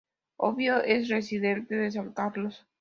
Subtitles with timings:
[0.39, 2.65] Oviedo es residente de San Carlos.